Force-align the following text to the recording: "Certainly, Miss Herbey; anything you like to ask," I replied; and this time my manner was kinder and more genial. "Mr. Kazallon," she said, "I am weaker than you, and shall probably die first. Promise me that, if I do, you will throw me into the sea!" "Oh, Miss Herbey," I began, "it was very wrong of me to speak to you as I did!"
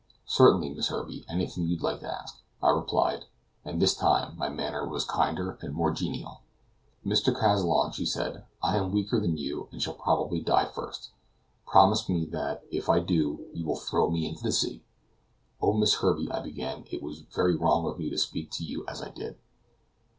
"Certainly, 0.25 0.71
Miss 0.73 0.87
Herbey; 0.87 1.25
anything 1.29 1.67
you 1.67 1.77
like 1.77 1.99
to 1.99 2.11
ask," 2.11 2.41
I 2.59 2.71
replied; 2.71 3.25
and 3.63 3.79
this 3.79 3.93
time 3.93 4.35
my 4.35 4.49
manner 4.49 4.83
was 4.83 5.05
kinder 5.05 5.59
and 5.61 5.75
more 5.75 5.91
genial. 5.91 6.41
"Mr. 7.05 7.31
Kazallon," 7.31 7.93
she 7.93 8.07
said, 8.07 8.45
"I 8.63 8.77
am 8.77 8.91
weaker 8.91 9.19
than 9.19 9.37
you, 9.37 9.69
and 9.71 9.79
shall 9.79 9.93
probably 9.93 10.39
die 10.41 10.65
first. 10.65 11.11
Promise 11.67 12.09
me 12.09 12.25
that, 12.31 12.63
if 12.71 12.89
I 12.89 12.99
do, 12.99 13.45
you 13.53 13.63
will 13.63 13.77
throw 13.77 14.09
me 14.09 14.25
into 14.27 14.41
the 14.41 14.51
sea!" 14.51 14.83
"Oh, 15.61 15.73
Miss 15.73 15.93
Herbey," 16.01 16.31
I 16.31 16.39
began, 16.39 16.83
"it 16.89 17.03
was 17.03 17.19
very 17.21 17.55
wrong 17.55 17.85
of 17.85 17.99
me 17.99 18.09
to 18.09 18.17
speak 18.17 18.49
to 18.53 18.63
you 18.63 18.83
as 18.87 19.03
I 19.03 19.09
did!" 19.11 19.37